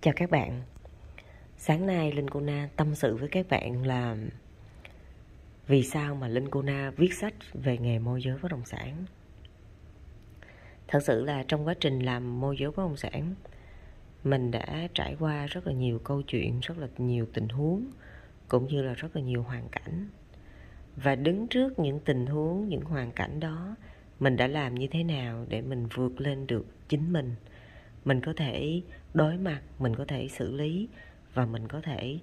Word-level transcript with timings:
Chào 0.00 0.14
các 0.16 0.30
bạn. 0.30 0.62
Sáng 1.56 1.86
nay 1.86 2.12
Linh 2.12 2.30
Cô 2.30 2.40
Na 2.40 2.68
tâm 2.76 2.94
sự 2.94 3.16
với 3.16 3.28
các 3.28 3.48
bạn 3.48 3.86
là 3.86 4.16
Vì 5.66 5.82
sao 5.82 6.14
mà 6.14 6.28
Linh 6.28 6.48
Cô 6.50 6.62
Na 6.62 6.92
viết 6.96 7.14
sách 7.14 7.34
về 7.54 7.78
nghề 7.78 7.98
môi 7.98 8.22
giới 8.22 8.38
bất 8.42 8.50
động 8.50 8.64
sản. 8.64 9.04
Thật 10.88 11.00
sự 11.02 11.24
là 11.24 11.44
trong 11.48 11.66
quá 11.66 11.74
trình 11.80 12.00
làm 12.00 12.40
môi 12.40 12.56
giới 12.58 12.70
bất 12.70 12.82
động 12.82 12.96
sản 12.96 13.34
Mình 14.24 14.50
đã 14.50 14.88
trải 14.94 15.16
qua 15.20 15.46
rất 15.46 15.66
là 15.66 15.72
nhiều 15.72 15.98
câu 15.98 16.22
chuyện, 16.22 16.60
rất 16.60 16.78
là 16.78 16.88
nhiều 16.98 17.26
tình 17.32 17.48
huống 17.48 17.90
Cũng 18.48 18.66
như 18.66 18.82
là 18.82 18.94
rất 18.94 19.16
là 19.16 19.22
nhiều 19.22 19.42
hoàn 19.42 19.68
cảnh. 19.68 20.08
Và 20.96 21.14
đứng 21.14 21.48
trước 21.48 21.78
những 21.78 22.00
tình 22.00 22.26
huống, 22.26 22.68
những 22.68 22.82
hoàn 22.82 23.12
cảnh 23.12 23.40
đó 23.40 23.76
Mình 24.20 24.36
đã 24.36 24.46
làm 24.46 24.74
như 24.74 24.86
thế 24.90 25.04
nào 25.04 25.46
để 25.48 25.62
mình 25.62 25.86
vượt 25.94 26.20
lên 26.20 26.46
được 26.46 26.66
chính 26.88 27.12
mình? 27.12 27.34
Mình 28.04 28.20
có 28.20 28.32
thể 28.36 28.82
đối 29.18 29.36
mặt, 29.36 29.60
mình 29.78 29.96
có 29.96 30.04
thể 30.04 30.28
xử 30.28 30.56
lý 30.56 30.88
và 31.34 31.46
mình 31.46 31.68
có 31.68 31.80
thể 31.80 32.18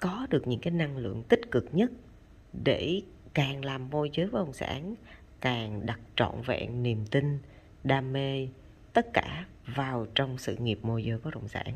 có 0.00 0.26
được 0.30 0.46
những 0.46 0.60
cái 0.60 0.70
năng 0.70 0.96
lượng 0.96 1.22
tích 1.28 1.50
cực 1.50 1.68
nhất 1.72 1.90
để 2.64 3.02
càng 3.34 3.64
làm 3.64 3.90
môi 3.90 4.10
giới 4.12 4.26
bất 4.26 4.38
động 4.38 4.52
sản 4.52 4.94
càng 5.40 5.86
đặt 5.86 6.00
trọn 6.16 6.42
vẹn 6.46 6.82
niềm 6.82 7.06
tin, 7.10 7.38
đam 7.84 8.12
mê 8.12 8.48
tất 8.92 9.06
cả 9.12 9.46
vào 9.66 10.06
trong 10.14 10.38
sự 10.38 10.56
nghiệp 10.56 10.78
môi 10.82 11.04
giới 11.04 11.18
bất 11.18 11.34
động 11.34 11.48
sản. 11.48 11.74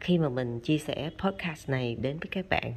Khi 0.00 0.18
mà 0.18 0.28
mình 0.28 0.60
chia 0.60 0.78
sẻ 0.78 1.10
podcast 1.18 1.68
này 1.68 1.94
đến 1.94 2.18
với 2.18 2.28
các 2.30 2.48
bạn, 2.48 2.74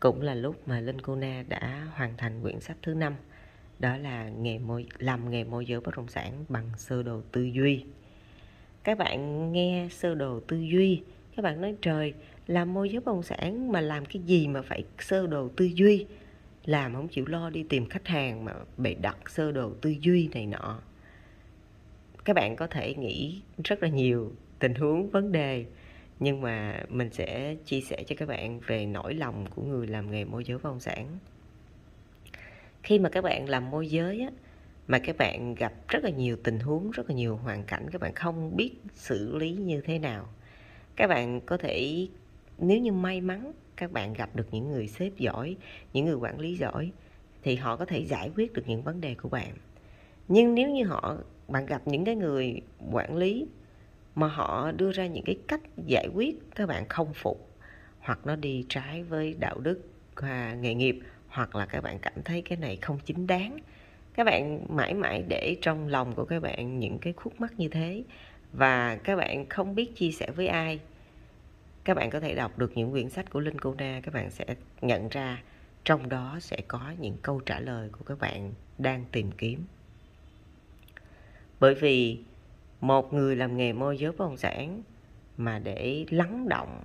cũng 0.00 0.22
là 0.22 0.34
lúc 0.34 0.68
mà 0.68 0.80
Linh 0.80 1.00
Cô 1.00 1.16
Na 1.16 1.44
đã 1.48 1.86
hoàn 1.94 2.16
thành 2.16 2.42
quyển 2.42 2.60
sách 2.60 2.76
thứ 2.82 2.94
năm, 2.94 3.14
đó 3.78 3.96
là 3.96 4.28
nghề 4.28 4.58
môi, 4.58 4.86
làm 4.98 5.30
nghề 5.30 5.44
môi 5.44 5.66
giới 5.66 5.80
bất 5.80 5.96
động 5.96 6.08
sản 6.08 6.44
bằng 6.48 6.70
sơ 6.76 7.02
đồ 7.02 7.20
tư 7.32 7.44
duy 7.44 7.84
các 8.88 8.98
bạn 8.98 9.52
nghe 9.52 9.88
sơ 9.90 10.14
đồ 10.14 10.40
tư 10.40 10.56
duy. 10.56 11.02
Các 11.36 11.42
bạn 11.42 11.60
nói 11.60 11.74
trời 11.82 12.14
làm 12.46 12.74
môi 12.74 12.90
giới 12.90 13.00
bất 13.00 13.12
động 13.12 13.22
sản 13.22 13.72
mà 13.72 13.80
làm 13.80 14.04
cái 14.04 14.22
gì 14.22 14.48
mà 14.48 14.62
phải 14.62 14.84
sơ 14.98 15.26
đồ 15.26 15.48
tư 15.56 15.64
duy? 15.74 16.06
Làm 16.64 16.94
không 16.94 17.08
chịu 17.08 17.26
lo 17.26 17.50
đi 17.50 17.64
tìm 17.68 17.88
khách 17.88 18.08
hàng 18.08 18.44
mà 18.44 18.52
bị 18.76 18.94
đặt 18.94 19.16
sơ 19.30 19.52
đồ 19.52 19.72
tư 19.80 19.94
duy 20.00 20.28
này 20.34 20.46
nọ. 20.46 20.80
Các 22.24 22.32
bạn 22.36 22.56
có 22.56 22.66
thể 22.66 22.94
nghĩ 22.94 23.40
rất 23.64 23.82
là 23.82 23.88
nhiều 23.88 24.32
tình 24.58 24.74
huống 24.74 25.10
vấn 25.10 25.32
đề. 25.32 25.64
Nhưng 26.20 26.40
mà 26.40 26.82
mình 26.88 27.10
sẽ 27.12 27.56
chia 27.64 27.80
sẻ 27.80 28.02
cho 28.06 28.16
các 28.18 28.28
bạn 28.28 28.60
về 28.60 28.86
nỗi 28.86 29.14
lòng 29.14 29.46
của 29.54 29.62
người 29.62 29.86
làm 29.86 30.10
nghề 30.10 30.24
môi 30.24 30.44
giới 30.44 30.58
bất 30.58 30.64
động 30.64 30.80
sản. 30.80 31.18
Khi 32.82 32.98
mà 32.98 33.08
các 33.08 33.24
bạn 33.24 33.48
làm 33.48 33.70
môi 33.70 33.88
giới 33.88 34.20
á, 34.20 34.30
mà 34.88 34.98
các 34.98 35.16
bạn 35.18 35.54
gặp 35.54 35.72
rất 35.88 36.04
là 36.04 36.10
nhiều 36.10 36.36
tình 36.44 36.60
huống, 36.60 36.90
rất 36.90 37.10
là 37.10 37.14
nhiều 37.14 37.36
hoàn 37.36 37.64
cảnh, 37.64 37.86
các 37.92 38.00
bạn 38.00 38.14
không 38.14 38.56
biết 38.56 38.72
xử 38.94 39.36
lý 39.36 39.52
như 39.52 39.80
thế 39.80 39.98
nào. 39.98 40.28
Các 40.96 41.06
bạn 41.06 41.40
có 41.40 41.56
thể, 41.56 42.06
nếu 42.58 42.78
như 42.78 42.92
may 42.92 43.20
mắn, 43.20 43.52
các 43.76 43.92
bạn 43.92 44.12
gặp 44.12 44.36
được 44.36 44.46
những 44.50 44.70
người 44.70 44.88
sếp 44.88 45.16
giỏi, 45.16 45.56
những 45.92 46.06
người 46.06 46.14
quản 46.14 46.40
lý 46.40 46.56
giỏi, 46.56 46.92
thì 47.42 47.56
họ 47.56 47.76
có 47.76 47.84
thể 47.84 47.98
giải 47.98 48.30
quyết 48.36 48.52
được 48.52 48.62
những 48.66 48.82
vấn 48.82 49.00
đề 49.00 49.14
của 49.14 49.28
bạn. 49.28 49.54
Nhưng 50.28 50.54
nếu 50.54 50.70
như 50.70 50.84
họ, 50.84 51.16
bạn 51.48 51.66
gặp 51.66 51.82
những 51.84 52.04
cái 52.04 52.14
người 52.14 52.60
quản 52.92 53.16
lý 53.16 53.46
mà 54.14 54.28
họ 54.28 54.72
đưa 54.72 54.92
ra 54.92 55.06
những 55.06 55.24
cái 55.24 55.38
cách 55.48 55.60
giải 55.86 56.08
quyết, 56.14 56.36
các 56.54 56.66
bạn 56.66 56.88
không 56.88 57.14
phục, 57.14 57.50
hoặc 58.00 58.26
nó 58.26 58.36
đi 58.36 58.66
trái 58.68 59.02
với 59.02 59.34
đạo 59.40 59.60
đức 59.60 59.80
và 60.16 60.54
nghề 60.54 60.74
nghiệp, 60.74 60.98
hoặc 61.28 61.56
là 61.56 61.66
các 61.66 61.80
bạn 61.80 61.98
cảm 61.98 62.22
thấy 62.24 62.42
cái 62.42 62.58
này 62.58 62.76
không 62.76 62.98
chính 63.04 63.26
đáng 63.26 63.58
các 64.18 64.24
bạn 64.24 64.64
mãi 64.68 64.94
mãi 64.94 65.24
để 65.28 65.56
trong 65.62 65.88
lòng 65.88 66.14
của 66.14 66.24
các 66.24 66.42
bạn 66.42 66.78
những 66.78 66.98
cái 66.98 67.12
khúc 67.12 67.40
mắc 67.40 67.52
như 67.56 67.68
thế. 67.68 68.04
Và 68.52 68.96
các 68.96 69.16
bạn 69.16 69.48
không 69.48 69.74
biết 69.74 69.96
chia 69.96 70.10
sẻ 70.10 70.30
với 70.30 70.46
ai. 70.46 70.80
Các 71.84 71.94
bạn 71.94 72.10
có 72.10 72.20
thể 72.20 72.34
đọc 72.34 72.58
được 72.58 72.72
những 72.74 72.90
quyển 72.90 73.10
sách 73.10 73.30
của 73.30 73.40
linh 73.40 73.58
cô 73.58 73.74
na, 73.78 74.00
các 74.02 74.14
bạn 74.14 74.30
sẽ 74.30 74.44
nhận 74.80 75.08
ra 75.08 75.42
trong 75.84 76.08
đó 76.08 76.38
sẽ 76.40 76.56
có 76.68 76.92
những 77.00 77.16
câu 77.22 77.40
trả 77.40 77.60
lời 77.60 77.88
của 77.92 78.04
các 78.04 78.18
bạn 78.18 78.52
đang 78.78 79.04
tìm 79.12 79.30
kiếm. 79.32 79.64
Bởi 81.60 81.74
vì 81.74 82.18
một 82.80 83.12
người 83.12 83.36
làm 83.36 83.56
nghề 83.56 83.72
môi 83.72 83.98
giới 83.98 84.12
bất 84.12 84.18
động 84.18 84.36
sản 84.36 84.82
mà 85.36 85.58
để 85.58 86.06
lắng 86.10 86.48
động, 86.48 86.82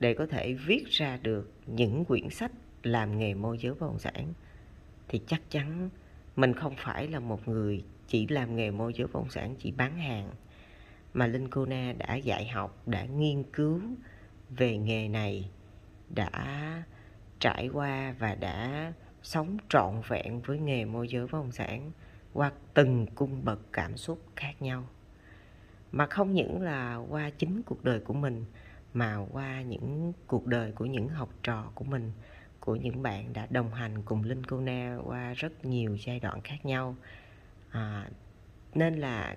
để 0.00 0.14
có 0.14 0.26
thể 0.26 0.52
viết 0.52 0.84
ra 0.88 1.18
được 1.22 1.52
những 1.66 2.04
quyển 2.04 2.30
sách 2.30 2.52
làm 2.82 3.18
nghề 3.18 3.34
môi 3.34 3.58
giới 3.58 3.72
bất 3.72 3.80
động 3.80 3.98
sản 3.98 4.32
thì 5.08 5.20
chắc 5.26 5.40
chắn 5.50 5.90
mình 6.36 6.54
không 6.54 6.74
phải 6.78 7.08
là 7.08 7.20
một 7.20 7.48
người 7.48 7.84
chỉ 8.06 8.26
làm 8.26 8.56
nghề 8.56 8.70
môi 8.70 8.92
giới 8.94 9.06
bất 9.06 9.14
động 9.14 9.30
sản 9.30 9.54
chỉ 9.58 9.70
bán 9.70 9.98
hàng 9.98 10.30
mà 11.14 11.26
Linh 11.26 11.48
Cô 11.48 11.66
Na 11.66 11.94
đã 11.98 12.14
dạy 12.14 12.48
học, 12.48 12.82
đã 12.86 13.04
nghiên 13.04 13.42
cứu 13.42 13.80
về 14.50 14.78
nghề 14.78 15.08
này, 15.08 15.50
đã 16.14 16.82
trải 17.40 17.68
qua 17.72 18.14
và 18.18 18.34
đã 18.34 18.92
sống 19.22 19.56
trọn 19.68 20.02
vẹn 20.08 20.40
với 20.40 20.58
nghề 20.58 20.84
môi 20.84 21.08
giới 21.08 21.22
bất 21.22 21.32
động 21.32 21.52
sản 21.52 21.90
qua 22.32 22.52
từng 22.74 23.06
cung 23.14 23.44
bậc 23.44 23.60
cảm 23.72 23.96
xúc 23.96 24.18
khác 24.36 24.62
nhau. 24.62 24.88
Mà 25.92 26.06
không 26.06 26.32
những 26.32 26.62
là 26.62 26.96
qua 26.96 27.30
chính 27.30 27.62
cuộc 27.62 27.84
đời 27.84 28.00
của 28.00 28.14
mình 28.14 28.44
mà 28.94 29.16
qua 29.32 29.62
những 29.62 30.12
cuộc 30.26 30.46
đời 30.46 30.72
của 30.72 30.86
những 30.86 31.08
học 31.08 31.28
trò 31.42 31.70
của 31.74 31.84
mình 31.84 32.12
của 32.66 32.76
những 32.76 33.02
bạn 33.02 33.32
đã 33.32 33.46
đồng 33.50 33.72
hành 33.72 34.02
cùng 34.04 34.22
Linh 34.22 34.44
Cô 34.44 34.60
Na 34.60 34.98
qua 35.04 35.34
rất 35.34 35.64
nhiều 35.64 35.96
giai 35.96 36.20
đoạn 36.20 36.40
khác 36.44 36.66
nhau. 36.66 36.96
À, 37.70 38.10
nên 38.74 38.94
là 38.94 39.36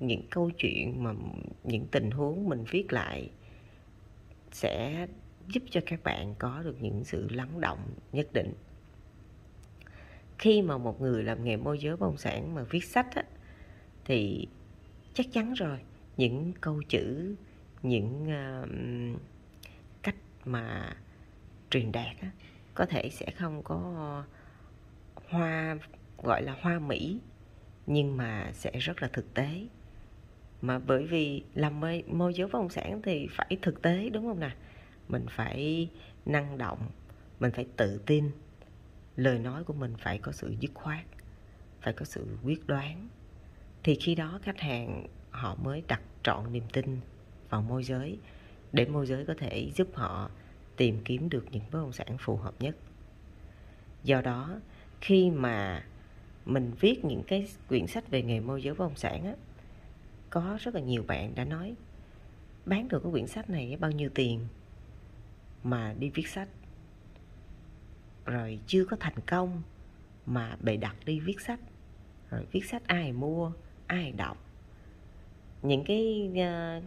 những 0.00 0.22
câu 0.30 0.50
chuyện 0.50 1.02
mà 1.02 1.12
những 1.64 1.86
tình 1.86 2.10
huống 2.10 2.48
mình 2.48 2.64
viết 2.70 2.92
lại 2.92 3.30
sẽ 4.52 5.06
giúp 5.48 5.62
cho 5.70 5.80
các 5.86 6.02
bạn 6.04 6.34
có 6.38 6.62
được 6.62 6.76
những 6.80 7.04
sự 7.04 7.28
lắng 7.30 7.60
động 7.60 7.94
nhất 8.12 8.32
định. 8.32 8.52
Khi 10.38 10.62
mà 10.62 10.78
một 10.78 11.00
người 11.00 11.22
làm 11.22 11.44
nghề 11.44 11.56
môi 11.56 11.78
giới 11.78 11.96
bất 11.96 12.00
động 12.00 12.16
sản 12.16 12.54
mà 12.54 12.62
viết 12.62 12.84
sách 12.84 13.14
á, 13.14 13.22
thì 14.04 14.48
chắc 15.14 15.26
chắn 15.32 15.52
rồi 15.52 15.78
những 16.16 16.52
câu 16.60 16.82
chữ 16.88 17.34
những 17.82 18.26
uh, 18.26 19.20
cách 20.02 20.16
mà 20.44 20.96
truyền 21.70 21.92
đạt 21.92 22.16
á, 22.20 22.30
có 22.74 22.86
thể 22.86 23.10
sẽ 23.10 23.26
không 23.30 23.62
có 23.62 23.78
hoa 25.28 25.76
gọi 26.22 26.42
là 26.42 26.56
hoa 26.60 26.78
mỹ 26.78 27.20
nhưng 27.86 28.16
mà 28.16 28.50
sẽ 28.52 28.70
rất 28.78 29.02
là 29.02 29.08
thực 29.12 29.34
tế. 29.34 29.66
Mà 30.62 30.78
bởi 30.78 31.06
vì 31.06 31.44
làm 31.54 31.80
môi, 31.80 32.04
môi 32.06 32.34
giới 32.34 32.46
bất 32.46 32.52
động 32.52 32.68
sản 32.68 33.00
thì 33.02 33.28
phải 33.30 33.56
thực 33.62 33.82
tế 33.82 34.10
đúng 34.10 34.26
không 34.26 34.40
nào 34.40 34.50
mình 35.08 35.26
phải 35.30 35.90
năng 36.26 36.58
động 36.58 36.78
mình 37.40 37.50
phải 37.52 37.66
tự 37.76 38.00
tin. 38.06 38.30
Lời 39.16 39.38
nói 39.38 39.64
của 39.64 39.72
mình 39.72 39.94
phải 39.98 40.18
có 40.18 40.32
sự 40.32 40.54
dứt 40.60 40.70
khoát 40.74 41.04
phải 41.84 41.92
có 41.92 42.04
sự 42.04 42.38
quyết 42.44 42.66
đoán. 42.66 43.08
Thì 43.82 43.94
khi 43.94 44.14
đó 44.14 44.38
khách 44.42 44.60
hàng 44.60 45.06
họ 45.30 45.54
mới 45.54 45.82
đặt 45.88 46.00
trọn 46.22 46.52
niềm 46.52 46.64
tin 46.72 47.00
vào 47.48 47.62
môi 47.62 47.84
giới 47.84 48.18
để 48.72 48.86
môi 48.86 49.06
giới 49.06 49.26
có 49.26 49.34
thể 49.38 49.70
giúp 49.74 49.88
họ 49.94 50.30
tìm 50.76 50.98
kiếm 51.04 51.28
được 51.30 51.44
những 51.50 51.62
bất 51.72 51.78
động 51.78 51.92
sản 51.92 52.16
phù 52.18 52.36
hợp 52.36 52.54
nhất. 52.60 52.76
Do 54.04 54.20
đó 54.20 54.60
khi 55.00 55.30
mà 55.30 55.84
mình 56.44 56.72
viết 56.80 57.04
những 57.04 57.22
cái 57.22 57.48
quyển 57.68 57.86
sách 57.86 58.10
về 58.10 58.22
nghề 58.22 58.40
môi 58.40 58.62
giới 58.62 58.74
bất 58.74 58.84
động 58.84 58.96
sản 58.96 59.24
á 59.24 59.34
có 60.30 60.58
rất 60.60 60.74
là 60.74 60.80
nhiều 60.80 61.04
bạn 61.06 61.34
đã 61.34 61.44
nói 61.44 61.74
bán 62.66 62.88
được 62.88 63.02
cái 63.02 63.12
quyển 63.12 63.26
sách 63.26 63.50
này 63.50 63.76
bao 63.80 63.90
nhiêu 63.90 64.10
tiền 64.14 64.46
mà 65.64 65.94
đi 65.98 66.10
viết 66.10 66.28
sách? 66.28 66.48
Rồi 68.24 68.58
chưa 68.66 68.84
có 68.84 68.96
thành 69.00 69.20
công 69.26 69.62
mà 70.26 70.56
bày 70.60 70.76
đặt 70.76 70.96
đi 71.04 71.20
viết 71.20 71.40
sách. 71.40 71.60
Rồi 72.30 72.46
viết 72.52 72.64
sách 72.64 72.82
ai 72.86 73.12
mua 73.12 73.52
ai 73.86 74.12
đọc? 74.12 74.38
Những 75.62 75.84
cái 75.84 76.30
uh, 76.30 76.84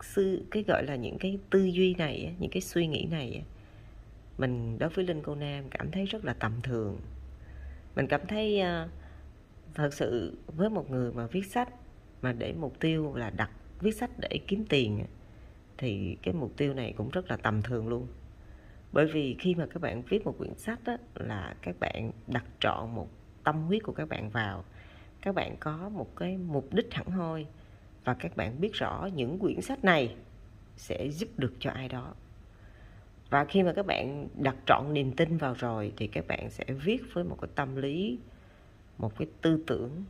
sư, 0.00 0.42
cái 0.50 0.62
gọi 0.62 0.84
là 0.84 0.96
những 0.96 1.18
cái 1.18 1.38
tư 1.50 1.64
duy 1.64 1.94
này 1.94 2.34
những 2.38 2.50
cái 2.50 2.62
suy 2.62 2.86
nghĩ 2.86 3.06
này 3.10 3.44
mình 4.38 4.78
đối 4.78 4.88
với 4.88 5.04
linh 5.04 5.22
cô 5.22 5.34
nam 5.34 5.64
cảm 5.70 5.90
thấy 5.90 6.06
rất 6.06 6.24
là 6.24 6.32
tầm 6.32 6.52
thường. 6.62 7.00
Mình 7.96 8.06
cảm 8.06 8.20
thấy 8.28 8.60
ờ, 8.60 8.88
thật 9.74 9.94
sự 9.94 10.38
với 10.46 10.70
một 10.70 10.90
người 10.90 11.12
mà 11.12 11.26
viết 11.26 11.46
sách 11.46 11.68
mà 12.22 12.32
để 12.32 12.52
mục 12.52 12.80
tiêu 12.80 13.14
là 13.14 13.30
đặt, 13.30 13.50
viết 13.80 13.96
sách 13.96 14.10
để 14.18 14.40
kiếm 14.46 14.64
tiền 14.68 15.04
thì 15.78 16.16
cái 16.22 16.34
mục 16.34 16.56
tiêu 16.56 16.74
này 16.74 16.94
cũng 16.96 17.10
rất 17.10 17.30
là 17.30 17.36
tầm 17.36 17.62
thường 17.62 17.88
luôn. 17.88 18.06
Bởi 18.92 19.06
vì 19.06 19.36
khi 19.38 19.54
mà 19.54 19.66
các 19.66 19.82
bạn 19.82 20.02
viết 20.02 20.24
một 20.24 20.38
quyển 20.38 20.54
sách 20.54 20.84
đó 20.84 20.96
là 21.14 21.54
các 21.62 21.80
bạn 21.80 22.12
đặt 22.26 22.44
trọn 22.60 22.94
một 22.94 23.08
tâm 23.44 23.62
huyết 23.62 23.82
của 23.82 23.92
các 23.92 24.08
bạn 24.08 24.30
vào, 24.30 24.64
các 25.22 25.34
bạn 25.34 25.56
có 25.60 25.88
một 25.88 26.16
cái 26.16 26.36
mục 26.36 26.74
đích 26.74 26.94
hẳn 26.94 27.06
hoi 27.06 27.46
và 28.06 28.14
các 28.14 28.36
bạn 28.36 28.60
biết 28.60 28.72
rõ 28.72 29.08
những 29.14 29.38
quyển 29.38 29.60
sách 29.60 29.84
này 29.84 30.14
sẽ 30.76 31.08
giúp 31.08 31.28
được 31.36 31.54
cho 31.60 31.70
ai 31.70 31.88
đó. 31.88 32.14
Và 33.30 33.44
khi 33.44 33.62
mà 33.62 33.72
các 33.72 33.86
bạn 33.86 34.28
đặt 34.34 34.56
trọn 34.66 34.94
niềm 34.94 35.12
tin 35.12 35.36
vào 35.36 35.54
rồi 35.54 35.92
thì 35.96 36.06
các 36.06 36.26
bạn 36.28 36.50
sẽ 36.50 36.64
viết 36.84 37.02
với 37.12 37.24
một 37.24 37.36
cái 37.40 37.50
tâm 37.54 37.76
lý 37.76 38.18
một 38.98 39.18
cái 39.18 39.28
tư 39.42 39.64
tưởng 39.66 40.04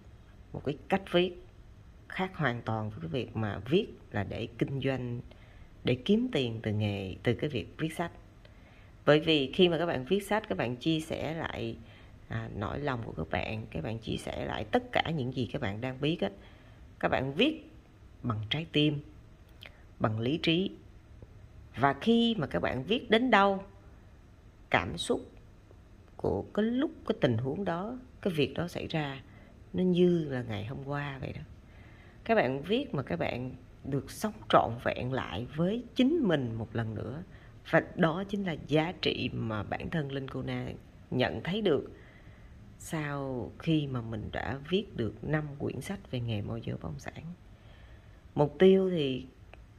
một 0.53 0.63
cái 0.65 0.77
cách 0.89 1.03
viết 1.13 1.43
khác 2.09 2.37
hoàn 2.37 2.63
toàn 2.63 2.91
với 2.91 2.99
cái 3.01 3.09
việc 3.09 3.37
mà 3.37 3.59
viết 3.71 3.87
là 4.11 4.25
để 4.25 4.49
kinh 4.59 4.81
doanh 4.81 5.21
để 5.85 5.95
kiếm 5.95 6.29
tiền 6.33 6.61
từ 6.63 6.73
nghề 6.73 7.17
từ 7.23 7.35
cái 7.35 7.51
việc 7.51 7.75
viết 7.79 7.93
sách. 7.93 8.13
Bởi 9.07 9.21
vì 9.21 9.53
khi 9.53 9.69
mà 9.69 9.79
các 9.79 9.87
bạn 9.87 10.05
viết 10.05 10.23
sách 10.23 10.49
các 10.49 10.59
bạn 10.59 10.77
chia 10.77 11.01
sẻ 11.01 11.35
lại 11.35 11.77
à, 12.29 12.49
nỗi 12.57 12.79
lòng 12.79 13.01
của 13.05 13.13
các 13.13 13.31
bạn 13.31 13.67
các 13.71 13.85
bạn 13.85 13.99
chia 13.99 14.17
sẻ 14.17 14.47
lại 14.47 14.65
tất 14.65 14.93
cả 14.93 15.03
những 15.17 15.33
gì 15.33 15.49
các 15.53 15.63
bạn 15.63 15.81
đang 15.81 16.01
biết 16.01 16.21
á 16.21 16.31
các 16.99 17.09
bạn 17.09 17.35
viết 17.35 17.76
bằng 18.29 18.41
trái 18.51 18.67
tim, 18.73 19.01
bằng 19.99 20.21
lý 20.21 20.39
trí. 20.43 20.71
Và 21.77 21.93
khi 22.01 22.35
mà 22.39 22.47
các 22.47 22.63
bạn 22.63 22.85
viết 22.85 23.11
đến 23.11 23.31
đâu, 23.31 23.65
cảm 24.71 24.99
xúc 24.99 25.31
của 26.17 26.45
cái 26.55 26.65
lúc, 26.65 26.91
cái 27.09 27.17
tình 27.21 27.39
huống 27.39 27.65
đó, 27.65 27.99
cái 28.23 28.33
việc 28.33 28.55
đó 28.55 28.69
xảy 28.69 28.87
ra, 28.87 29.23
nó 29.73 29.83
như 29.83 30.25
là 30.25 30.43
ngày 30.43 30.67
hôm 30.67 30.79
qua 30.85 31.19
vậy 31.19 31.33
đó. 31.33 31.43
Các 32.25 32.35
bạn 32.35 32.63
viết 32.63 32.95
mà 32.95 33.03
các 33.03 33.19
bạn 33.19 33.53
được 33.85 34.11
sống 34.11 34.33
trọn 34.49 34.71
vẹn 34.85 35.13
lại 35.13 35.47
với 35.57 35.85
chính 35.95 36.21
mình 36.23 36.55
một 36.55 36.77
lần 36.77 36.95
nữa, 36.95 37.23
và 37.71 37.83
đó 37.95 38.25
chính 38.29 38.45
là 38.45 38.57
giá 38.67 38.93
trị 39.03 39.31
mà 39.33 39.63
bản 39.63 39.91
thân 39.91 40.13
linh 40.13 40.29
cô 40.29 40.43
na 40.43 40.69
nhận 41.11 41.43
thấy 41.43 41.63
được 41.63 41.91
sau 42.79 43.53
khi 43.59 43.87
mà 43.87 44.01
mình 44.01 44.29
đã 44.33 44.59
viết 44.71 44.97
được 44.97 45.25
năm 45.25 45.45
quyển 45.59 45.81
sách 45.81 46.11
về 46.11 46.21
nghề 46.21 46.43
môi 46.43 46.61
giới 46.61 46.73
bất 46.73 46.83
động 46.83 46.99
sản 46.99 47.25
mục 48.37 48.57
tiêu 48.59 48.91
thì 48.91 49.27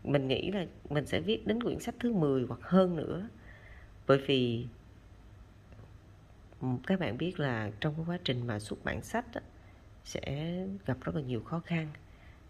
mình 0.03 0.27
nghĩ 0.27 0.51
là 0.51 0.65
mình 0.89 1.05
sẽ 1.05 1.19
viết 1.19 1.47
đến 1.47 1.63
quyển 1.63 1.79
sách 1.79 1.95
thứ 1.99 2.13
10 2.13 2.45
hoặc 2.47 2.59
hơn 2.63 2.95
nữa. 2.95 3.27
Bởi 4.07 4.17
vì 4.17 4.65
các 6.87 6.99
bạn 6.99 7.17
biết 7.17 7.39
là 7.39 7.71
trong 7.79 7.93
cái 7.95 8.05
quá 8.07 8.19
trình 8.23 8.47
mà 8.47 8.59
xuất 8.59 8.83
bản 8.83 9.01
sách 9.01 9.25
đó, 9.33 9.41
sẽ 10.03 10.55
gặp 10.85 10.97
rất 11.01 11.15
là 11.15 11.21
nhiều 11.21 11.41
khó 11.41 11.59
khăn. 11.59 11.87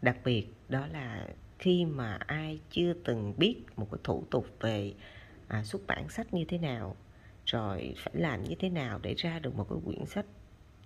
Đặc 0.01 0.17
biệt 0.25 0.47
đó 0.69 0.87
là 0.87 1.27
khi 1.59 1.85
mà 1.85 2.13
ai 2.27 2.59
chưa 2.71 2.93
từng 2.93 3.33
biết 3.37 3.55
một 3.75 3.87
cái 3.91 3.99
thủ 4.03 4.23
tục 4.31 4.47
về 4.59 4.93
à, 5.47 5.63
xuất 5.63 5.87
bản 5.87 6.09
sách 6.09 6.33
như 6.33 6.45
thế 6.47 6.57
nào 6.57 6.95
rồi 7.45 7.93
phải 7.97 8.13
làm 8.15 8.43
như 8.43 8.55
thế 8.59 8.69
nào 8.69 8.99
để 9.03 9.13
ra 9.17 9.39
được 9.39 9.55
một 9.55 9.67
cái 9.69 9.79
quyển 9.85 10.05
sách 10.05 10.25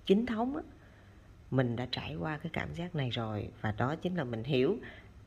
chính 0.05 0.25
thống 0.25 0.55
á, 0.55 0.63
mình 1.51 1.75
đã 1.75 1.87
trải 1.91 2.15
qua 2.15 2.37
cái 2.37 2.49
cảm 2.53 2.73
giác 2.73 2.95
này 2.95 3.09
rồi. 3.09 3.49
Và 3.61 3.71
đó 3.71 3.95
chính 3.95 4.15
là 4.15 4.23
mình 4.23 4.43
hiểu 4.43 4.77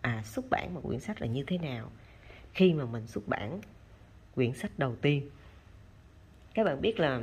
à 0.05 0.23
xuất 0.25 0.51
bản 0.51 0.75
một 0.75 0.81
quyển 0.85 1.01
sách 1.01 1.21
là 1.21 1.27
như 1.27 1.45
thế 1.47 1.59
nào? 1.59 1.91
Khi 2.53 2.73
mà 2.73 2.85
mình 2.85 3.07
xuất 3.07 3.29
bản 3.29 3.61
quyển 4.35 4.53
sách 4.53 4.79
đầu 4.79 4.97
tiên 4.97 5.31
các 6.55 6.65
bạn 6.65 6.81
biết 6.81 7.01
là 7.01 7.21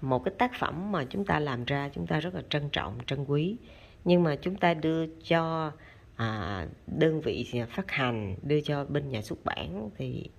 một 0.00 0.24
cái 0.24 0.34
tác 0.38 0.50
phẩm 0.58 0.92
mà 0.92 1.04
chúng 1.10 1.24
ta 1.24 1.40
làm 1.40 1.64
ra 1.64 1.90
chúng 1.94 2.06
ta 2.06 2.20
rất 2.20 2.34
là 2.34 2.42
trân 2.50 2.68
trọng 2.70 2.98
trân 3.06 3.24
quý. 3.24 3.56
Nhưng 4.04 4.22
mà 4.22 4.36
chúng 4.36 4.56
ta 4.56 4.74
đưa 4.74 5.06
cho 5.06 5.72
à, 6.16 6.66
đơn 6.86 7.20
vị 7.20 7.46
phát 7.70 7.90
hành 7.90 8.36
đưa 8.42 8.60
cho 8.60 8.84
bên 8.84 9.08
nhà 9.08 9.22
xuất 9.22 9.44
bản 9.44 9.90
thì 9.96 10.30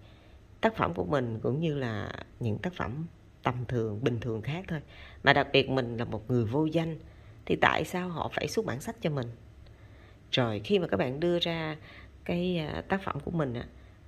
tác 0.61 0.75
phẩm 0.75 0.93
của 0.93 1.05
mình 1.05 1.39
cũng 1.39 1.59
như 1.59 1.75
là 1.75 2.11
những 2.39 2.57
tác 2.57 2.73
phẩm 2.73 3.05
tầm 3.43 3.65
thường 3.67 4.03
bình 4.03 4.19
thường 4.19 4.41
khác 4.41 4.65
thôi. 4.67 4.79
Mà 5.23 5.33
đặc 5.33 5.47
biệt 5.53 5.69
mình 5.69 5.97
là 5.97 6.05
một 6.05 6.29
người 6.29 6.45
vô 6.45 6.65
danh 6.65 6.97
thì 7.45 7.55
tại 7.55 7.85
sao 7.85 8.09
họ 8.09 8.31
phải 8.33 8.47
xuất 8.47 8.65
bản 8.65 8.81
sách 8.81 8.95
cho 9.01 9.09
mình? 9.09 9.27
Rồi 10.31 10.61
khi 10.63 10.79
mà 10.79 10.87
các 10.87 10.97
bạn 10.97 11.19
đưa 11.19 11.39
ra 11.39 11.77
cái 12.25 12.57
à, 12.57 12.83
tác 12.87 13.01
phẩm 13.03 13.19
của 13.19 13.31
mình 13.31 13.53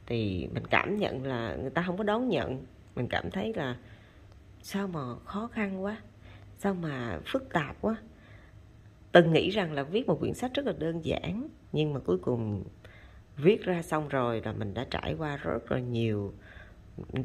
thì 0.05 0.47
mình 0.53 0.63
cảm 0.69 0.97
nhận 0.97 1.25
là 1.25 1.55
người 1.55 1.69
ta 1.69 1.83
không 1.87 1.97
có 1.97 2.03
đón 2.03 2.29
nhận. 2.29 2.65
Mình 2.95 3.07
cảm 3.07 3.31
thấy 3.31 3.53
là 3.53 3.77
sao 4.61 4.87
mà 4.87 4.99
khó 5.25 5.47
khăn 5.47 5.83
quá, 5.83 5.97
sao 6.57 6.73
mà 6.73 7.19
phức 7.25 7.53
tạp 7.53 7.81
quá. 7.81 7.95
Từng 9.11 9.33
nghĩ 9.33 9.49
rằng 9.49 9.73
là 9.73 9.83
viết 9.83 10.07
một 10.07 10.19
quyển 10.19 10.33
sách 10.33 10.51
rất 10.53 10.65
là 10.65 10.73
đơn 10.77 11.05
giản, 11.05 11.49
nhưng 11.71 11.93
mà 11.93 11.99
cuối 11.99 12.17
cùng 12.17 12.63
viết 13.37 13.63
ra 13.63 13.81
xong 13.81 14.07
rồi 14.07 14.41
là 14.45 14.53
mình 14.53 14.73
đã 14.73 14.85
trải 14.89 15.15
qua 15.17 15.37
rất 15.37 15.71
là 15.71 15.79
nhiều, 15.79 16.33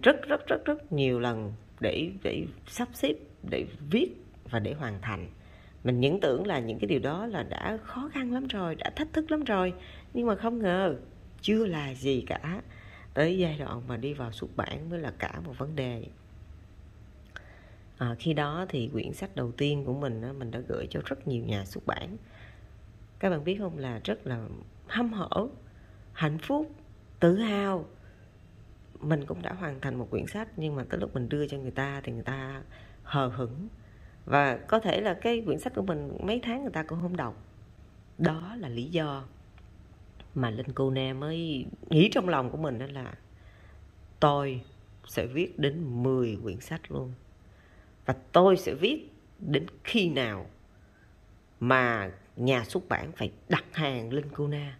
rất 0.02 0.16
rất 0.28 0.46
rất 0.46 0.64
rất 0.64 0.92
nhiều 0.92 1.20
lần 1.20 1.52
để 1.80 2.10
để 2.22 2.46
sắp 2.66 2.88
xếp, 2.92 3.14
để 3.50 3.66
viết 3.90 4.08
và 4.50 4.58
để 4.58 4.72
hoàn 4.72 5.00
thành 5.02 5.26
mình 5.84 6.00
những 6.00 6.20
tưởng 6.20 6.46
là 6.46 6.58
những 6.58 6.78
cái 6.78 6.88
điều 6.88 7.00
đó 7.00 7.26
là 7.26 7.42
đã 7.42 7.78
khó 7.82 8.10
khăn 8.12 8.32
lắm 8.32 8.46
rồi 8.46 8.74
đã 8.74 8.90
thách 8.96 9.12
thức 9.12 9.30
lắm 9.30 9.44
rồi. 9.44 9.74
Nhưng 10.14 10.26
mà 10.26 10.34
không 10.34 10.58
ngờ 10.58 10.96
chưa 11.40 11.66
là 11.66 11.94
gì 11.94 12.24
cả. 12.26 12.62
Tới 13.14 13.38
giai 13.38 13.58
đoạn 13.58 13.82
mà 13.88 13.96
đi 13.96 14.14
vào 14.14 14.32
xuất 14.32 14.56
bản 14.56 14.90
mới 14.90 14.98
là 14.98 15.12
cả 15.18 15.40
một 15.44 15.58
vấn 15.58 15.76
đề. 15.76 16.06
À, 17.98 18.14
khi 18.18 18.32
đó 18.32 18.66
thì 18.68 18.88
quyển 18.92 19.12
sách 19.12 19.36
đầu 19.36 19.52
tiên 19.52 19.84
của 19.84 19.94
mình 19.94 20.38
mình 20.38 20.50
đã 20.50 20.58
gửi 20.68 20.86
cho 20.90 21.00
rất 21.04 21.28
nhiều 21.28 21.44
nhà 21.44 21.64
xuất 21.64 21.86
bản. 21.86 22.16
Các 23.18 23.30
bạn 23.30 23.44
biết 23.44 23.58
không 23.58 23.78
là 23.78 24.00
rất 24.04 24.26
là 24.26 24.46
hâm 24.86 25.12
hở 25.12 25.48
hạnh 26.12 26.38
phúc 26.38 26.70
tự 27.20 27.36
hào. 27.36 27.84
Mình 29.00 29.26
cũng 29.26 29.42
đã 29.42 29.52
hoàn 29.52 29.80
thành 29.80 29.94
một 29.94 30.10
quyển 30.10 30.26
sách 30.26 30.48
nhưng 30.56 30.76
mà 30.76 30.84
tới 30.90 31.00
lúc 31.00 31.14
mình 31.14 31.28
đưa 31.28 31.46
cho 31.46 31.58
người 31.58 31.70
ta 31.70 32.00
thì 32.04 32.12
người 32.12 32.22
ta 32.22 32.62
hờ 33.02 33.28
hững 33.28 33.68
và 34.24 34.56
có 34.56 34.78
thể 34.80 35.00
là 35.00 35.14
cái 35.14 35.42
quyển 35.46 35.58
sách 35.58 35.74
của 35.74 35.82
mình 35.82 36.16
mấy 36.22 36.40
tháng 36.42 36.62
người 36.62 36.72
ta 36.72 36.82
cũng 36.82 37.00
không 37.02 37.16
đọc. 37.16 37.42
Đó 38.18 38.56
là 38.58 38.68
lý 38.68 38.84
do 38.84 39.24
mà 40.34 40.50
linh 40.50 40.72
cô 40.74 40.90
na 40.90 41.12
mới 41.12 41.66
nghĩ 41.90 42.08
trong 42.12 42.28
lòng 42.28 42.50
của 42.50 42.58
mình 42.58 42.78
đó 42.78 42.86
là 42.92 43.14
tôi 44.20 44.60
sẽ 45.06 45.26
viết 45.26 45.58
đến 45.58 46.02
10 46.02 46.38
quyển 46.42 46.60
sách 46.60 46.92
luôn. 46.92 47.12
Và 48.06 48.14
tôi 48.32 48.56
sẽ 48.56 48.74
viết 48.74 49.12
đến 49.38 49.66
khi 49.84 50.08
nào 50.08 50.46
mà 51.60 52.10
nhà 52.36 52.64
xuất 52.64 52.88
bản 52.88 53.12
phải 53.12 53.32
đặt 53.48 53.64
hàng 53.72 54.12
linh 54.12 54.28
cô 54.34 54.48
na 54.48 54.78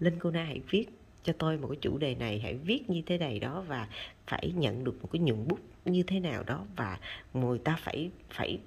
linh 0.00 0.18
cô 0.18 0.30
na 0.30 0.44
hãy 0.44 0.60
viết 0.70 0.86
cho 1.22 1.32
tôi 1.38 1.58
một 1.58 1.68
cái 1.68 1.78
chủ 1.80 1.98
đề 1.98 2.14
này, 2.14 2.40
hãy 2.40 2.54
viết 2.54 2.90
như 2.90 3.02
thế 3.06 3.18
này 3.18 3.38
đó 3.38 3.64
và 3.68 3.88
phải 4.26 4.52
nhận 4.56 4.84
được 4.84 5.02
một 5.02 5.08
cái 5.12 5.20
nhuận 5.20 5.48
bút 5.48 5.58
như 5.84 6.02
thế 6.02 6.20
nào 6.20 6.42
đó 6.42 6.66
và 6.76 6.98
người 7.34 7.58
ta 7.58 7.76
phải 7.80 8.10
phải 8.30 8.58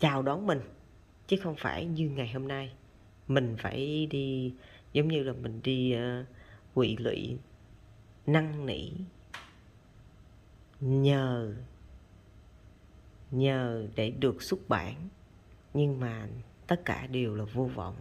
chào 0.00 0.22
đón 0.22 0.46
mình 0.46 0.60
chứ 1.26 1.36
không 1.42 1.56
phải 1.56 1.86
như 1.86 2.10
ngày 2.10 2.30
hôm 2.32 2.48
nay. 2.48 2.72
Mình 3.28 3.56
phải 3.58 4.06
đi 4.10 4.54
giống 4.92 5.08
như 5.08 5.22
là 5.22 5.32
mình 5.32 5.60
đi 5.62 5.96
uh, 5.96 6.26
quỵ 6.74 6.96
lụy 6.96 7.38
năn 8.26 8.66
nỉ 8.66 8.92
nhờ 10.80 11.54
nhờ 13.30 13.86
để 13.94 14.10
được 14.10 14.42
xuất 14.42 14.68
bản. 14.68 15.08
Nhưng 15.74 16.00
mà 16.00 16.28
tất 16.66 16.84
cả 16.84 17.06
đều 17.06 17.34
là 17.34 17.44
vô 17.44 17.64
vọng. 17.64 17.96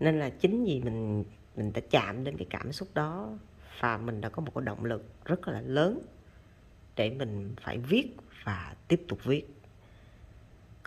Nên 0.00 0.18
là 0.18 0.30
chính 0.30 0.64
vì 0.64 0.80
mình 0.80 1.24
mình 1.56 1.72
đã 1.72 1.80
chạm 1.90 2.24
đến 2.24 2.36
cái 2.36 2.46
cảm 2.50 2.72
xúc 2.72 2.88
đó 2.94 3.38
và 3.80 3.98
mình 3.98 4.20
đã 4.20 4.28
có 4.28 4.42
một 4.42 4.52
cái 4.54 4.64
động 4.64 4.84
lực 4.84 5.04
rất 5.24 5.48
là 5.48 5.60
lớn 5.60 6.00
để 6.96 7.10
mình 7.10 7.54
phải 7.60 7.78
viết 7.78 8.16
và 8.44 8.76
tiếp 8.88 9.02
tục 9.08 9.24
viết 9.24 9.55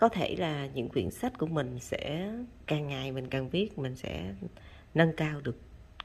có 0.00 0.08
thể 0.08 0.36
là 0.38 0.66
những 0.66 0.88
quyển 0.88 1.10
sách 1.10 1.38
của 1.38 1.46
mình 1.46 1.78
sẽ, 1.80 2.32
càng 2.66 2.88
ngày 2.88 3.12
mình 3.12 3.28
càng 3.28 3.50
viết, 3.50 3.78
mình 3.78 3.96
sẽ 3.96 4.34
nâng 4.94 5.16
cao 5.16 5.40
được 5.40 5.56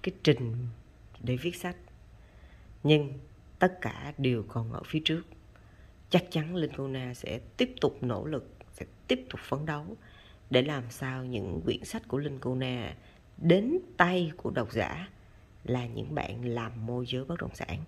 cái 0.03 0.15
trình 0.23 0.67
để 1.23 1.35
viết 1.35 1.55
sách. 1.55 1.75
Nhưng 2.83 3.13
tất 3.59 3.81
cả 3.81 4.13
đều 4.17 4.43
còn 4.47 4.73
ở 4.73 4.81
phía 4.85 5.01
trước. 5.05 5.21
Chắc 6.09 6.25
chắn 6.31 6.55
linh 6.55 6.71
cô 6.77 6.87
na 6.87 7.13
sẽ 7.13 7.39
tiếp 7.57 7.73
tục 7.81 7.97
nỗ 8.01 8.25
lực, 8.25 8.55
sẽ 8.73 8.85
tiếp 9.07 9.25
tục 9.29 9.39
phấn 9.43 9.65
đấu 9.65 9.97
để 10.49 10.61
làm 10.61 10.83
sao 10.89 11.25
những 11.25 11.61
quyển 11.65 11.83
sách 11.83 12.03
của 12.07 12.17
linh 12.17 12.39
cô 12.39 12.55
na 12.55 12.95
đến 13.37 13.77
tay 13.97 14.31
của 14.37 14.49
độc 14.49 14.71
giả 14.71 15.09
là 15.63 15.85
những 15.85 16.15
bạn 16.15 16.45
làm 16.45 16.85
môi 16.85 17.05
giới 17.07 17.25
bất 17.25 17.41
động 17.41 17.55
sản. 17.55 17.79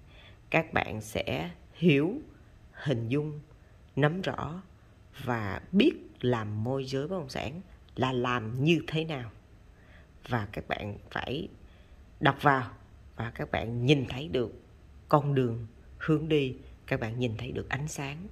Các 0.49 0.73
bạn 0.73 1.01
sẽ 1.01 1.51
hiểu, 1.73 2.21
hình 2.71 3.07
dung, 3.07 3.39
nắm 3.95 4.21
rõ 4.21 4.61
và 5.23 5.61
biết 5.71 5.93
làm 6.21 6.63
môi 6.63 6.85
giới 6.85 7.07
bất 7.07 7.17
động 7.17 7.29
sản 7.29 7.61
là 7.95 8.11
làm 8.11 8.63
như 8.63 8.81
thế 8.87 9.03
nào. 9.03 9.31
Và 10.27 10.47
các 10.51 10.67
bạn 10.67 10.97
phải 11.11 11.47
đọc 12.19 12.35
vào 12.41 12.71
và 13.15 13.31
các 13.35 13.51
bạn 13.51 13.85
nhìn 13.85 14.05
thấy 14.09 14.27
được 14.27 14.61
con 15.09 15.35
đường 15.35 15.67
hướng 15.97 16.29
đi, 16.29 16.55
các 16.87 16.99
bạn 16.99 17.19
nhìn 17.19 17.37
thấy 17.37 17.51
được 17.51 17.69
ánh 17.69 17.87
sáng 17.87 18.27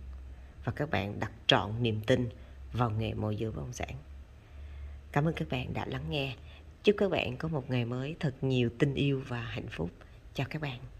và 0.65 0.71
các 0.71 0.89
bạn 0.89 1.19
đặt 1.19 1.31
trọn 1.47 1.83
niềm 1.83 2.01
tin 2.07 2.29
vào 2.73 2.89
nghề 2.89 3.13
môi 3.13 3.35
giới 3.35 3.51
bất 3.51 3.57
động 3.57 3.73
sản. 3.73 3.95
Cảm 5.11 5.25
ơn 5.25 5.33
các 5.35 5.49
bạn 5.49 5.73
đã 5.73 5.85
lắng 5.85 6.05
nghe. 6.09 6.35
Chúc 6.83 6.95
các 6.99 7.11
bạn 7.11 7.37
có 7.37 7.47
một 7.47 7.69
ngày 7.69 7.85
mới 7.85 8.15
thật 8.19 8.35
nhiều 8.41 8.69
tình 8.79 8.93
yêu 8.93 9.21
và 9.27 9.41
hạnh 9.41 9.67
phúc. 9.69 9.89
Chào 10.33 10.47
các 10.49 10.61
bạn. 10.61 10.94